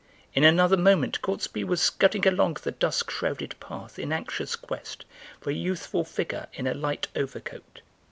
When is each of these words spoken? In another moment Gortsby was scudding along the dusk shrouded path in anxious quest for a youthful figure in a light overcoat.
In 0.33 0.43
another 0.43 0.77
moment 0.77 1.21
Gortsby 1.21 1.63
was 1.63 1.79
scudding 1.79 2.25
along 2.27 2.55
the 2.63 2.71
dusk 2.71 3.11
shrouded 3.11 3.53
path 3.59 3.99
in 3.99 4.11
anxious 4.11 4.55
quest 4.55 5.05
for 5.39 5.51
a 5.51 5.53
youthful 5.53 6.03
figure 6.05 6.47
in 6.55 6.65
a 6.65 6.73
light 6.73 7.07
overcoat. 7.15 7.81